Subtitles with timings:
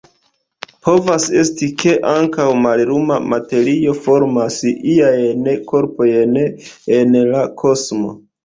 [0.85, 6.37] Povas esti, ke ankaŭ malluma materio formas iajn korpojn
[6.99, 8.21] en la kosmo.